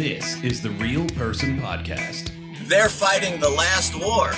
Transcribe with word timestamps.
This 0.00 0.42
is 0.42 0.62
the 0.62 0.70
Real 0.70 1.06
Person 1.08 1.60
Podcast. 1.60 2.32
They're 2.68 2.88
fighting 2.88 3.38
the 3.38 3.50
last 3.50 3.94
war. 3.94 4.30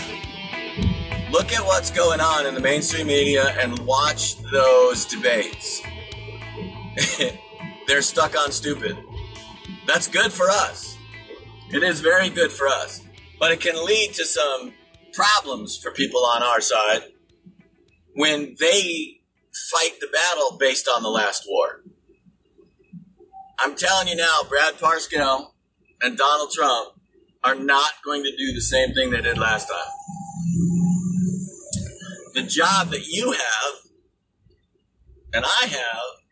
Look 1.31 1.53
at 1.53 1.65
what's 1.65 1.89
going 1.89 2.21
on 2.21 2.47
in 2.47 2.57
the 2.57 2.61
mainstream 2.61 3.07
media 3.07 3.55
and 3.61 3.79
watch 3.87 4.43
those 4.51 5.05
debates. 5.05 5.81
They're 7.87 8.03
stuck 8.03 8.37
on 8.37 8.51
stupid. 8.51 8.99
That's 9.87 10.09
good 10.09 10.33
for 10.33 10.51
us. 10.51 10.97
It 11.71 11.85
is 11.85 12.01
very 12.01 12.29
good 12.29 12.51
for 12.51 12.67
us. 12.67 13.01
But 13.39 13.53
it 13.53 13.61
can 13.61 13.87
lead 13.87 14.15
to 14.15 14.25
some 14.25 14.75
problems 15.13 15.79
for 15.79 15.93
people 15.93 16.25
on 16.25 16.43
our 16.43 16.61
side 16.61 17.03
when 18.17 18.57
they 18.59 19.21
fight 19.71 20.01
the 20.01 20.09
battle 20.09 20.59
based 20.59 20.89
on 20.93 21.05
the 21.05 21.09
last 21.09 21.45
war. 21.49 21.83
I'm 23.61 23.77
telling 23.77 24.09
you 24.09 24.17
now, 24.17 24.41
Brad 24.49 24.75
Parscale 24.75 25.52
and 26.03 26.19
Donald 26.19 26.51
Trump 26.53 26.95
are 27.45 27.55
not 27.55 27.93
going 28.05 28.23
to 28.25 28.37
do 28.37 28.53
the 28.53 28.61
same 28.61 28.93
thing 28.93 29.11
they 29.11 29.21
did 29.23 29.39
last 29.39 29.69
time. 29.69 29.93
The 32.35 32.43
job 32.43 32.91
that 32.91 33.07
you 33.07 33.33
have 33.33 33.75
and 35.33 35.45
I 35.45 35.67
have 35.67 36.23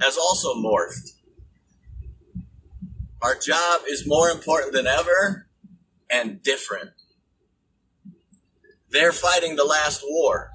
has 0.00 0.16
also 0.18 0.54
morphed. 0.54 1.12
Our 3.22 3.36
job 3.38 3.82
is 3.88 4.06
more 4.06 4.30
important 4.30 4.72
than 4.72 4.86
ever 4.86 5.46
and 6.10 6.42
different. 6.42 6.90
They're 8.90 9.12
fighting 9.12 9.56
the 9.56 9.64
last 9.64 10.02
war, 10.06 10.50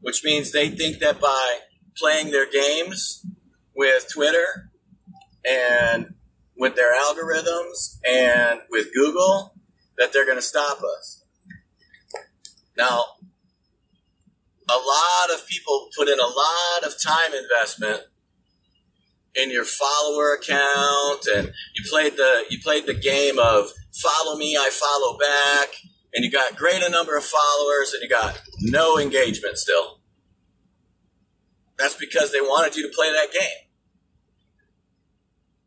which 0.00 0.22
means 0.22 0.52
they 0.52 0.68
think 0.68 0.98
that 1.00 1.20
by 1.20 1.58
playing 1.96 2.30
their 2.30 2.48
games 2.50 3.26
with 3.74 4.06
Twitter 4.12 4.70
and 5.48 5.99
algorithms 7.00 7.98
and 8.06 8.60
with 8.70 8.92
Google, 8.94 9.54
that 9.98 10.12
they're 10.12 10.26
going 10.26 10.38
to 10.38 10.42
stop 10.42 10.78
us. 10.82 11.24
Now, 12.76 13.04
a 14.68 14.78
lot 14.78 15.34
of 15.34 15.46
people 15.46 15.88
put 15.96 16.08
in 16.08 16.18
a 16.18 16.22
lot 16.22 16.84
of 16.84 16.94
time 17.02 17.34
investment 17.34 18.02
in 19.34 19.50
your 19.50 19.64
follower 19.64 20.32
account 20.34 21.26
and 21.32 21.52
you 21.74 21.84
played 21.88 22.16
the 22.16 22.44
you 22.50 22.58
played 22.60 22.86
the 22.86 22.94
game 22.94 23.38
of 23.38 23.70
follow 24.02 24.36
me 24.36 24.56
I 24.56 24.70
follow 24.70 25.18
back 25.18 25.68
and 26.12 26.24
you 26.24 26.30
got 26.30 26.56
great 26.56 26.82
a 26.82 26.88
number 26.88 27.16
of 27.16 27.24
followers 27.24 27.92
and 27.92 28.02
you 28.02 28.08
got 28.08 28.40
no 28.60 28.98
engagement 28.98 29.58
still. 29.58 30.00
That's 31.78 31.94
because 31.94 32.32
they 32.32 32.40
wanted 32.40 32.76
you 32.76 32.88
to 32.88 32.94
play 32.94 33.10
that 33.12 33.32
game. 33.32 33.69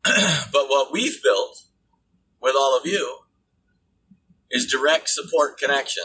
but 0.51 0.69
what 0.69 0.91
we've 0.91 1.21
built 1.23 1.63
with 2.41 2.55
all 2.55 2.77
of 2.77 2.85
you 2.85 3.19
is 4.51 4.71
direct 4.71 5.09
support 5.09 5.57
connection, 5.57 6.03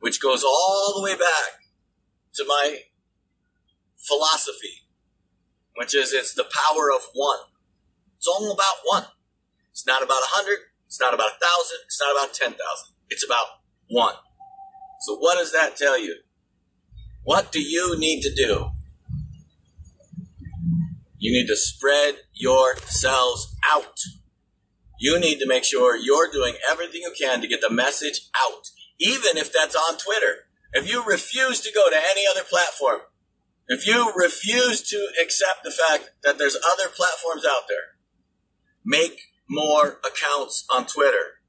which 0.00 0.20
goes 0.20 0.42
all 0.42 0.94
the 0.96 1.02
way 1.02 1.16
back 1.16 1.60
to 2.34 2.44
my 2.46 2.80
philosophy, 3.96 4.86
which 5.76 5.94
is 5.94 6.12
it's 6.12 6.34
the 6.34 6.44
power 6.44 6.90
of 6.94 7.02
one. 7.14 7.38
It's 8.16 8.26
all 8.26 8.52
about 8.52 8.76
one. 8.84 9.04
It's 9.70 9.86
not 9.86 10.02
about 10.02 10.22
a 10.22 10.30
hundred. 10.30 10.58
It's 10.86 11.00
not 11.00 11.14
about 11.14 11.28
a 11.28 11.44
thousand. 11.44 11.78
It's 11.86 12.00
not 12.00 12.16
about 12.16 12.34
ten 12.34 12.50
thousand. 12.50 12.94
It's 13.08 13.24
about 13.24 13.46
one. 13.88 14.14
So 15.02 15.16
what 15.16 15.38
does 15.38 15.52
that 15.52 15.76
tell 15.76 15.98
you? 15.98 16.16
What 17.22 17.52
do 17.52 17.60
you 17.60 17.96
need 17.98 18.22
to 18.22 18.34
do? 18.34 18.70
You 21.18 21.32
need 21.32 21.48
to 21.48 21.56
spread 21.56 22.20
yourselves 22.32 23.56
out. 23.68 23.98
You 25.00 25.18
need 25.18 25.40
to 25.40 25.46
make 25.46 25.64
sure 25.64 25.96
you're 25.96 26.30
doing 26.30 26.54
everything 26.70 27.02
you 27.02 27.12
can 27.18 27.40
to 27.40 27.48
get 27.48 27.60
the 27.60 27.70
message 27.70 28.28
out, 28.36 28.70
even 29.00 29.36
if 29.36 29.52
that's 29.52 29.74
on 29.74 29.98
Twitter. 29.98 30.46
If 30.72 30.90
you 30.90 31.04
refuse 31.04 31.60
to 31.62 31.72
go 31.72 31.90
to 31.90 31.96
any 31.96 32.22
other 32.30 32.44
platform, 32.48 33.00
if 33.66 33.86
you 33.86 34.12
refuse 34.16 34.82
to 34.90 35.08
accept 35.20 35.64
the 35.64 35.70
fact 35.70 36.10
that 36.22 36.38
there's 36.38 36.56
other 36.56 36.88
platforms 36.88 37.44
out 37.44 37.68
there, 37.68 37.96
make 38.84 39.20
more 39.48 40.00
accounts 40.04 40.64
on 40.72 40.86
Twitter. 40.86 41.42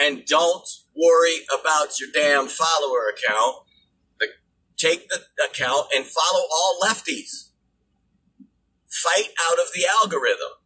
And 0.00 0.24
don't 0.24 0.66
worry 0.96 1.40
about 1.52 2.00
your 2.00 2.08
damn 2.12 2.48
follower 2.48 3.12
account. 3.14 3.56
Take 4.78 5.08
the 5.10 5.20
account 5.48 5.88
and 5.94 6.04
follow 6.04 6.42
all 6.50 6.80
lefties 6.82 7.51
fight 8.92 9.30
out 9.50 9.58
of 9.58 9.72
the 9.74 9.86
algorithm. 9.86 10.60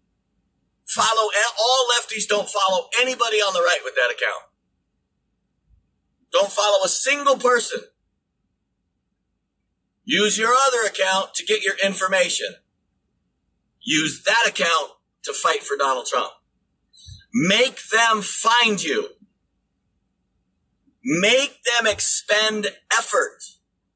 Follow 0.87 1.31
all 1.59 1.89
lefties 1.97 2.27
don't 2.29 2.49
follow 2.49 2.89
anybody 3.01 3.37
on 3.37 3.53
the 3.55 3.61
right 3.61 3.81
with 3.85 3.95
that 3.95 4.11
account. 4.11 4.45
Don't 6.33 6.51
follow 6.51 6.85
a 6.85 6.89
single 6.89 7.37
person. 7.37 7.81
Use 10.05 10.39
your 10.39 10.55
other 10.67 10.87
account 10.87 11.35
to 11.35 11.45
get 11.45 11.65
your 11.65 11.75
information. 11.85 12.55
Use 13.83 14.23
that 14.25 14.45
account 14.47 14.93
to 15.25 15.33
fight 15.33 15.63
for 15.63 15.77
Donald 15.77 16.07
Trump. 16.07 16.33
Make 17.35 17.81
them 17.91 18.23
find 18.23 18.83
you. 18.83 19.11
Make 21.05 21.59
them 21.65 21.87
expend 21.87 22.69
effort 22.97 23.43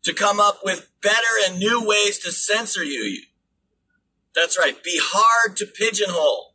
to 0.02 0.12
come 0.12 0.40
up 0.40 0.60
with 0.64 0.90
better 1.02 1.16
and 1.46 1.58
new 1.58 1.84
ways 1.84 2.18
to 2.20 2.32
censor 2.32 2.84
you. 2.84 3.22
That's 4.34 4.58
right. 4.58 4.82
Be 4.82 5.00
hard 5.02 5.56
to 5.56 5.66
pigeonhole. 5.66 6.54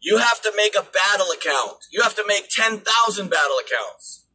You 0.00 0.18
have 0.18 0.40
to 0.42 0.52
make 0.56 0.74
a 0.74 0.82
battle 0.82 1.28
account. 1.30 1.84
You 1.90 2.02
have 2.02 2.14
to 2.16 2.24
make 2.26 2.48
10,000 2.48 3.30
battle 3.30 3.56
accounts. 3.58 4.26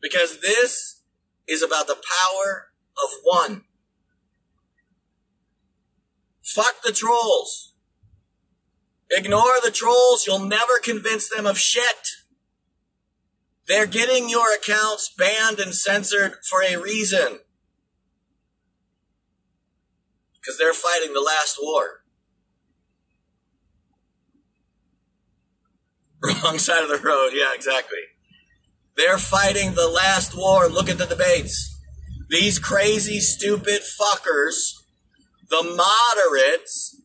Because 0.00 0.40
this 0.40 1.02
is 1.48 1.62
about 1.62 1.86
the 1.86 1.96
power 1.96 2.68
of 3.02 3.10
one. 3.22 3.62
Fuck 6.42 6.82
the 6.84 6.92
trolls. 6.92 7.74
Ignore 9.10 9.60
the 9.64 9.70
trolls. 9.70 10.26
You'll 10.26 10.38
never 10.40 10.78
convince 10.82 11.28
them 11.28 11.46
of 11.46 11.58
shit. 11.58 12.08
They're 13.66 13.86
getting 13.86 14.28
your 14.28 14.54
accounts 14.54 15.12
banned 15.16 15.58
and 15.58 15.74
censored 15.74 16.34
for 16.48 16.62
a 16.62 16.76
reason 16.76 17.40
because 20.44 20.58
they're 20.58 20.74
fighting 20.74 21.14
the 21.14 21.20
last 21.20 21.58
war. 21.60 22.02
Wrong 26.44 26.58
side 26.58 26.82
of 26.82 26.88
the 26.88 26.98
road. 26.98 27.30
Yeah, 27.32 27.52
exactly. 27.54 27.98
They're 28.96 29.18
fighting 29.18 29.74
the 29.74 29.88
last 29.88 30.36
war. 30.36 30.68
Look 30.68 30.88
at 30.88 30.98
the 30.98 31.06
debates. 31.06 31.78
These 32.28 32.58
crazy, 32.58 33.20
stupid 33.20 33.82
fuckers, 33.82 34.82
the 35.48 35.62
moderates, 35.62 37.00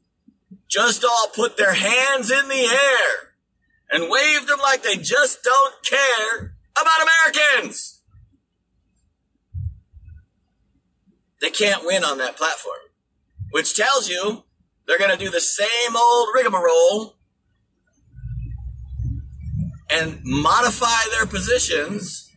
just 0.67 1.03
all 1.03 1.29
put 1.33 1.57
their 1.57 1.73
hands 1.73 2.31
in 2.31 2.47
the 2.47 2.65
air 2.65 3.33
and 3.91 4.09
waved 4.09 4.47
them 4.47 4.59
like 4.59 4.83
they 4.83 4.97
just 4.97 5.43
don't 5.43 5.75
care 5.83 6.55
about 6.79 7.07
Americans. 7.27 8.01
They 11.41 11.49
can't 11.49 11.85
win 11.85 12.03
on 12.03 12.17
that 12.19 12.37
platform 12.37 12.88
which 13.51 13.75
tells 13.75 14.09
you 14.09 14.43
they're 14.87 14.99
going 14.99 15.11
to 15.11 15.23
do 15.23 15.29
the 15.29 15.39
same 15.39 15.95
old 15.95 16.29
rigmarole 16.33 17.15
and 19.89 20.19
modify 20.23 21.09
their 21.11 21.25
positions 21.25 22.31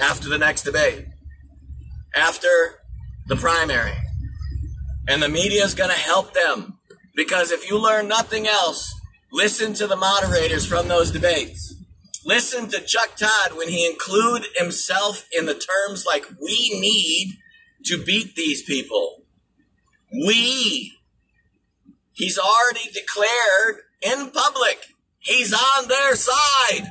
after 0.00 0.28
the 0.28 0.38
next 0.38 0.62
debate, 0.62 1.06
after 2.14 2.48
the 3.26 3.36
primary. 3.36 3.96
And 5.08 5.22
the 5.22 5.28
media 5.28 5.64
is 5.64 5.74
going 5.74 5.90
to 5.90 5.96
help 5.96 6.34
them 6.34 6.78
because 7.14 7.50
if 7.50 7.68
you 7.68 7.78
learn 7.78 8.08
nothing 8.08 8.46
else, 8.46 8.92
listen 9.32 9.74
to 9.74 9.86
the 9.86 9.96
moderators 9.96 10.66
from 10.66 10.88
those 10.88 11.10
debates. 11.10 11.74
Listen 12.24 12.68
to 12.68 12.80
Chuck 12.80 13.16
Todd 13.16 13.56
when 13.56 13.68
he 13.68 13.86
include 13.86 14.46
himself 14.56 15.26
in 15.36 15.46
the 15.46 15.54
terms 15.54 16.06
like 16.06 16.26
we 16.40 16.70
need 16.80 17.38
to 17.86 18.02
beat 18.02 18.36
these 18.36 18.62
people. 18.62 19.21
We. 20.12 20.92
He's 22.12 22.38
already 22.38 22.90
declared 22.92 23.82
in 24.02 24.30
public. 24.30 24.78
He's 25.18 25.52
on 25.54 25.88
their 25.88 26.14
side. 26.14 26.86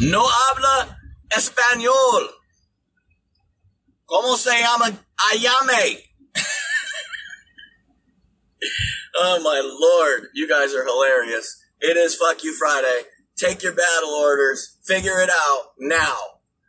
No 0.00 0.24
habla 0.24 0.96
español. 1.30 2.28
¿Cómo 4.08 4.36
se 4.36 4.50
llama? 4.60 4.96
Ayame. 5.32 5.98
oh 9.16 9.40
my 9.42 9.60
lord, 9.60 10.28
you 10.34 10.48
guys 10.48 10.72
are 10.74 10.84
hilarious. 10.84 11.60
It 11.80 11.96
is 11.96 12.14
fuck 12.14 12.44
you 12.44 12.54
Friday. 12.54 13.02
Take 13.36 13.62
your 13.62 13.74
battle 13.74 14.10
orders. 14.10 14.78
Figure 14.84 15.18
it 15.20 15.30
out 15.30 15.72
now. 15.78 16.16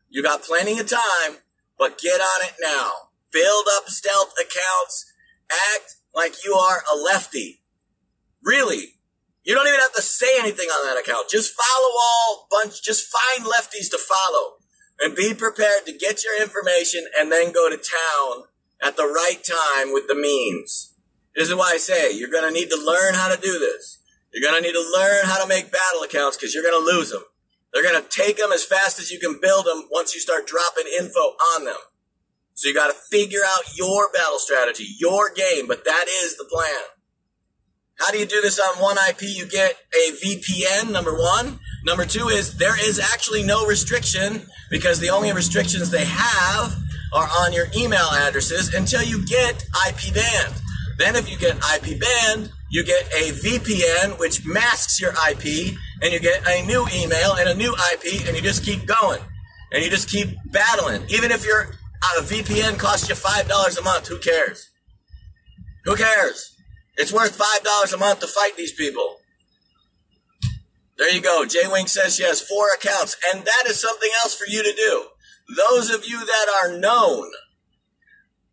You 0.09 0.23
got 0.23 0.41
plenty 0.41 0.79
of 0.79 0.89
time, 0.89 1.37
but 1.77 1.99
get 1.99 2.19
on 2.19 2.47
it 2.47 2.53
now 2.59 3.06
build 3.31 3.65
up 3.77 3.89
stealth 3.89 4.33
accounts, 4.39 5.05
Act 5.49 5.95
like 6.13 6.43
you 6.43 6.53
are 6.53 6.83
a 6.91 6.95
lefty. 6.95 7.61
Really. 8.43 8.95
You 9.43 9.55
don't 9.55 9.67
even 9.67 9.79
have 9.79 9.93
to 9.93 10.01
say 10.01 10.39
anything 10.39 10.67
on 10.67 10.85
that 10.85 11.01
account. 11.01 11.29
Just 11.29 11.55
follow 11.55 11.89
all 11.89 12.47
bunch, 12.51 12.83
just 12.83 13.07
find 13.07 13.47
lefties 13.47 13.89
to 13.91 13.97
follow 13.97 14.55
and 14.99 15.15
be 15.15 15.33
prepared 15.33 15.85
to 15.85 15.93
get 15.93 16.23
your 16.23 16.41
information 16.41 17.05
and 17.17 17.31
then 17.31 17.53
go 17.53 17.69
to 17.69 17.77
town 17.77 18.43
at 18.81 18.97
the 18.97 19.05
right 19.05 19.41
time 19.43 19.93
with 19.93 20.07
the 20.07 20.15
memes. 20.15 20.93
This 21.35 21.49
is 21.49 21.55
why 21.55 21.71
I 21.73 21.77
say 21.77 22.11
you're 22.11 22.31
going 22.31 22.51
to 22.51 22.59
need 22.59 22.69
to 22.69 22.83
learn 22.83 23.13
how 23.13 23.33
to 23.33 23.39
do 23.39 23.59
this. 23.59 23.99
You're 24.33 24.49
going 24.49 24.61
to 24.61 24.67
need 24.67 24.73
to 24.73 24.91
learn 24.93 25.25
how 25.25 25.41
to 25.41 25.47
make 25.47 25.71
battle 25.71 26.03
accounts 26.03 26.35
because 26.35 26.53
you're 26.53 26.63
going 26.63 26.79
to 26.79 26.97
lose 26.97 27.11
them. 27.11 27.23
They're 27.73 27.83
going 27.83 28.01
to 28.01 28.09
take 28.09 28.37
them 28.37 28.51
as 28.51 28.65
fast 28.65 28.99
as 28.99 29.11
you 29.11 29.19
can 29.19 29.39
build 29.39 29.65
them 29.65 29.87
once 29.91 30.13
you 30.13 30.19
start 30.19 30.47
dropping 30.47 30.91
info 30.99 31.35
on 31.55 31.65
them. 31.65 31.77
So 32.57 32.67
you 32.67 32.73
got 32.73 32.87
to 32.87 32.97
figure 33.11 33.41
out 33.45 33.77
your 33.77 34.09
battle 34.11 34.39
strategy, 34.39 34.87
your 34.97 35.29
game, 35.29 35.67
but 35.67 35.85
that 35.85 36.05
is 36.23 36.37
the 36.37 36.45
plan. 36.45 36.89
How 37.99 38.09
do 38.09 38.17
you 38.17 38.25
do 38.25 38.41
this 38.41 38.59
on 38.59 38.81
one 38.81 38.97
IP? 39.09 39.21
You 39.21 39.47
get 39.47 39.75
a 39.93 40.11
VPN, 40.13 40.91
number 40.91 41.13
one. 41.13 41.59
Number 41.85 42.03
two 42.03 42.29
is 42.29 42.57
there 42.57 42.75
is 42.83 42.99
actually 42.99 43.43
no 43.43 43.67
restriction 43.67 44.41
because 44.71 44.99
the 44.99 45.11
only 45.11 45.31
restrictions 45.33 45.91
they 45.91 46.05
have 46.05 46.75
are 47.13 47.29
on 47.41 47.53
your 47.53 47.67
email 47.77 48.09
addresses 48.11 48.73
until 48.73 49.03
you 49.03 49.23
get 49.27 49.63
IP 49.87 50.15
banned. 50.15 50.55
Then 50.97 51.15
if 51.15 51.29
you 51.29 51.37
get 51.37 51.57
IP 51.57 51.99
banned, 51.99 52.51
you 52.71 52.83
get 52.83 53.05
a 53.13 53.33
VPN 53.33 54.17
which 54.19 54.47
masks 54.47 54.99
your 54.99 55.11
IP 55.29 55.77
and 56.01 56.11
you 56.11 56.19
get 56.19 56.41
a 56.47 56.65
new 56.65 56.87
email 56.91 57.33
and 57.33 57.49
a 57.49 57.53
new 57.53 57.75
IP 57.93 58.25
and 58.25 58.35
you 58.35 58.41
just 58.41 58.65
keep 58.65 58.87
going. 58.87 59.21
And 59.71 59.83
you 59.83 59.91
just 59.91 60.09
keep 60.09 60.29
battling. 60.45 61.03
Even 61.09 61.29
if 61.29 61.45
your 61.45 61.76
uh, 62.03 62.21
VPN 62.21 62.77
costs 62.77 63.09
you 63.09 63.15
$5 63.15 63.79
a 63.79 63.83
month, 63.83 64.07
who 64.07 64.19
cares? 64.19 64.69
Who 65.85 65.95
cares? 65.95 66.55
It's 66.95 67.13
worth 67.13 67.37
$5 67.37 67.93
a 67.93 67.97
month 67.97 68.19
to 68.21 68.27
fight 68.27 68.57
these 68.57 68.73
people. 68.73 69.17
There 70.97 71.13
you 71.13 71.21
go. 71.21 71.45
Jay 71.45 71.67
Wink 71.71 71.89
says 71.89 72.15
she 72.15 72.23
has 72.23 72.41
four 72.41 72.69
accounts, 72.75 73.15
and 73.31 73.45
that 73.45 73.63
is 73.67 73.79
something 73.79 74.09
else 74.23 74.35
for 74.35 74.49
you 74.49 74.63
to 74.63 74.73
do. 74.73 75.05
Those 75.55 75.91
of 75.91 76.05
you 76.05 76.25
that 76.25 76.47
are 76.61 76.77
known, 76.77 77.29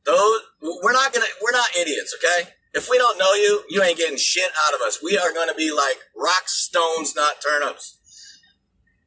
those 0.04 0.40
we're 0.60 0.92
not 0.92 1.12
gonna 1.12 1.26
we're 1.42 1.52
not 1.52 1.74
idiots, 1.80 2.14
okay? 2.18 2.50
If 2.74 2.90
we 2.90 2.98
don't 2.98 3.18
know 3.18 3.32
you, 3.32 3.62
you 3.70 3.82
ain't 3.82 3.98
getting 3.98 4.18
shit 4.18 4.50
out 4.66 4.74
of 4.74 4.80
us. 4.82 5.00
We 5.02 5.16
are 5.16 5.32
gonna 5.32 5.54
be 5.54 5.72
like 5.72 5.96
rock 6.14 6.44
stones, 6.46 7.14
not 7.16 7.36
turnips. 7.42 7.98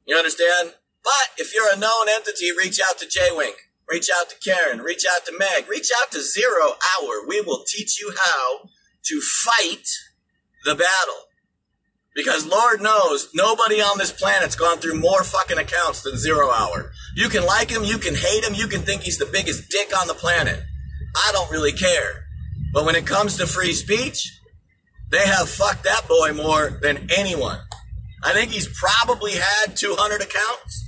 You 0.05 0.17
understand? 0.17 0.73
But 1.03 1.37
if 1.37 1.53
you're 1.53 1.71
a 1.71 1.77
known 1.77 2.09
entity, 2.09 2.47
reach 2.57 2.81
out 2.81 2.97
to 2.97 3.07
Jay 3.07 3.29
Wink. 3.31 3.55
Reach 3.89 4.09
out 4.13 4.29
to 4.29 4.35
Karen. 4.39 4.81
Reach 4.81 5.05
out 5.05 5.25
to 5.25 5.37
Meg. 5.37 5.69
Reach 5.69 5.89
out 6.01 6.11
to 6.11 6.21
Zero 6.21 6.75
Hour. 6.99 7.25
We 7.27 7.41
will 7.41 7.63
teach 7.65 7.99
you 7.99 8.13
how 8.17 8.69
to 9.05 9.21
fight 9.21 9.87
the 10.65 10.75
battle. 10.75 11.23
Because 12.13 12.45
Lord 12.47 12.81
knows, 12.81 13.29
nobody 13.33 13.79
on 13.79 13.97
this 13.97 14.11
planet's 14.11 14.55
gone 14.55 14.79
through 14.79 14.99
more 14.99 15.23
fucking 15.23 15.59
accounts 15.59 16.01
than 16.01 16.17
Zero 16.17 16.49
Hour. 16.49 16.91
You 17.15 17.29
can 17.29 17.45
like 17.45 17.69
him, 17.69 17.83
you 17.83 17.97
can 17.99 18.15
hate 18.15 18.43
him, 18.43 18.55
you 18.55 18.67
can 18.67 18.81
think 18.81 19.03
he's 19.03 19.19
the 19.19 19.29
biggest 19.31 19.69
dick 19.69 19.97
on 19.97 20.07
the 20.07 20.15
planet. 20.15 20.59
I 21.15 21.29
don't 21.31 21.51
really 21.51 21.71
care. 21.71 22.25
But 22.73 22.85
when 22.85 22.95
it 22.95 23.05
comes 23.05 23.37
to 23.37 23.45
free 23.45 23.73
speech, 23.73 24.33
they 25.11 25.25
have 25.25 25.47
fucked 25.47 25.83
that 25.83 26.07
boy 26.07 26.33
more 26.33 26.79
than 26.81 27.07
anyone. 27.15 27.59
I 28.23 28.33
think 28.33 28.51
he's 28.51 28.67
probably 28.67 29.33
had 29.33 29.77
200 29.77 30.21
accounts. 30.21 30.86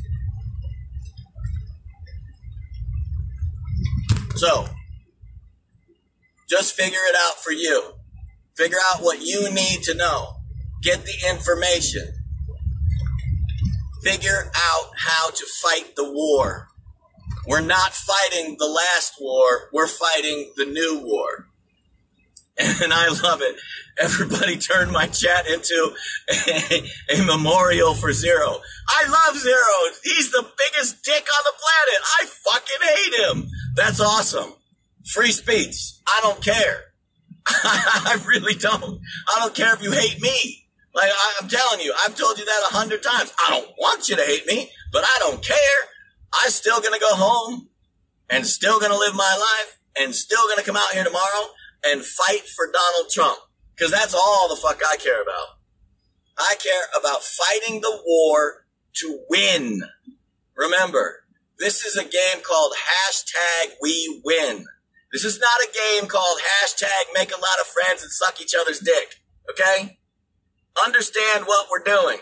So, 4.39 4.69
just 6.49 6.73
figure 6.73 6.97
it 7.09 7.15
out 7.27 7.43
for 7.43 7.51
you. 7.51 7.95
Figure 8.55 8.77
out 8.89 9.01
what 9.01 9.21
you 9.21 9.53
need 9.53 9.83
to 9.83 9.93
know. 9.93 10.37
Get 10.81 11.03
the 11.03 11.29
information. 11.29 12.13
Figure 14.01 14.49
out 14.55 14.91
how 14.95 15.29
to 15.31 15.45
fight 15.61 15.97
the 15.97 16.09
war. 16.09 16.69
We're 17.47 17.59
not 17.59 17.93
fighting 17.93 18.55
the 18.57 18.67
last 18.67 19.15
war, 19.19 19.67
we're 19.73 19.87
fighting 19.87 20.53
the 20.55 20.65
new 20.65 21.01
war. 21.03 21.48
And 22.59 22.91
I 22.93 23.07
love 23.23 23.41
it. 23.41 23.55
Everybody 23.97 24.57
turned 24.57 24.91
my 24.91 25.07
chat 25.07 25.47
into 25.47 25.93
a, 26.29 26.83
a, 27.17 27.23
memorial 27.25 27.93
for 27.93 28.11
Zero. 28.11 28.59
I 28.89 29.05
love 29.07 29.37
Zero. 29.39 29.95
He's 30.03 30.31
the 30.31 30.43
biggest 30.43 31.03
dick 31.03 31.25
on 31.25 31.43
the 31.45 31.53
planet. 31.57 32.01
I 32.19 32.25
fucking 32.25 32.81
hate 32.81 33.13
him. 33.21 33.49
That's 33.75 34.01
awesome. 34.01 34.53
Free 35.13 35.31
speech. 35.31 35.93
I 36.05 36.19
don't 36.21 36.43
care. 36.43 36.83
I 37.47 38.21
really 38.27 38.55
don't. 38.55 38.99
I 39.35 39.39
don't 39.39 39.55
care 39.55 39.73
if 39.73 39.81
you 39.81 39.91
hate 39.91 40.21
me. 40.21 40.65
Like 40.93 41.11
I, 41.11 41.43
am 41.43 41.49
telling 41.49 41.79
you, 41.79 41.93
I've 42.05 42.15
told 42.15 42.37
you 42.39 42.45
that 42.45 42.67
a 42.71 42.75
hundred 42.75 43.03
times. 43.03 43.31
I 43.45 43.51
don't 43.51 43.69
want 43.77 44.09
you 44.09 44.15
to 44.17 44.23
hate 44.23 44.45
me, 44.47 44.69
but 44.91 45.03
I 45.03 45.17
don't 45.19 45.41
care. 45.41 45.57
I'm 46.43 46.49
still 46.49 46.81
gonna 46.81 46.99
go 46.99 47.15
home 47.15 47.69
and 48.29 48.45
still 48.45 48.79
gonna 48.79 48.97
live 48.97 49.15
my 49.15 49.35
life 49.39 49.77
and 49.97 50.13
still 50.13 50.47
gonna 50.49 50.63
come 50.63 50.75
out 50.75 50.91
here 50.93 51.03
tomorrow 51.03 51.53
and 51.85 52.03
fight 52.03 52.47
for 52.55 52.65
Donald 52.71 53.11
Trump. 53.11 53.39
Cause 53.79 53.91
that's 53.91 54.13
all 54.13 54.49
the 54.49 54.55
fuck 54.55 54.81
I 54.85 54.97
care 54.97 55.21
about. 55.21 55.57
I 56.37 56.55
care 56.55 56.83
about 56.97 57.23
fighting 57.23 57.81
the 57.81 58.01
war 58.05 58.65
to 58.95 59.19
win. 59.29 59.81
Remember, 60.55 61.23
this 61.59 61.85
is 61.85 61.95
a 61.95 62.03
game 62.03 62.43
called 62.43 62.73
hashtag 62.73 63.73
we 63.81 64.21
win. 64.23 64.65
This 65.11 65.25
is 65.25 65.39
not 65.39 65.61
a 65.61 65.99
game 65.99 66.07
called 66.07 66.39
hashtag 66.39 67.13
make 67.13 67.31
a 67.31 67.39
lot 67.39 67.59
of 67.59 67.67
friends 67.67 68.03
and 68.03 68.11
suck 68.11 68.41
each 68.41 68.53
other's 68.59 68.79
dick. 68.79 69.15
Okay? 69.49 69.97
Understand 70.83 71.45
what 71.45 71.67
we're 71.71 71.83
doing. 71.83 72.19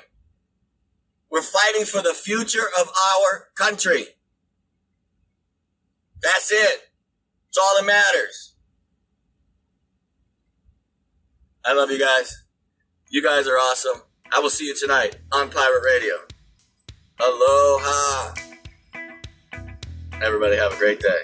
We're 1.29 1.41
fighting 1.41 1.85
for 1.85 2.01
the 2.01 2.13
future 2.13 2.67
of 2.79 2.87
our 2.87 3.47
country. 3.55 4.05
That's 6.21 6.51
it. 6.51 6.89
It's 7.49 7.57
all 7.57 7.75
that 7.77 7.85
matters. 7.85 8.53
I 11.67 11.73
love 11.73 11.91
you 11.91 11.99
guys. 11.99 12.45
You 13.09 13.21
guys 13.21 13.45
are 13.45 13.57
awesome. 13.57 14.01
I 14.33 14.39
will 14.39 14.49
see 14.49 14.67
you 14.67 14.75
tonight 14.75 15.17
on 15.33 15.49
Pirate 15.49 15.83
Radio. 15.83 16.13
Aloha. 17.19 18.33
Everybody 20.21 20.55
have 20.55 20.71
a 20.71 20.77
great 20.77 21.01
day. 21.01 21.23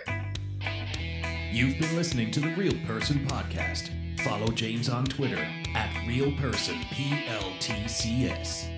You've 1.49 1.79
been 1.79 1.95
listening 1.95 2.29
to 2.31 2.41
the 2.41 2.53
Real 2.55 2.75
Person 2.85 3.25
Podcast. 3.25 3.89
Follow 4.19 4.49
James 4.49 4.89
on 4.89 5.05
Twitter 5.05 5.47
at 5.75 5.89
RealPersonPLTCS. 6.07 8.72